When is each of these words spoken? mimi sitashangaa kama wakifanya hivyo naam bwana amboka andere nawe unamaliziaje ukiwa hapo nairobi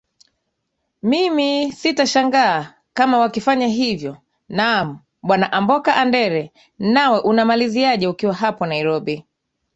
mimi 1.03 1.71
sitashangaa 1.71 2.73
kama 2.93 3.17
wakifanya 3.17 3.67
hivyo 3.67 4.17
naam 4.49 4.99
bwana 5.23 5.51
amboka 5.53 5.95
andere 5.95 6.51
nawe 6.79 7.19
unamaliziaje 7.19 8.07
ukiwa 8.07 8.33
hapo 8.33 8.65
nairobi 8.65 9.25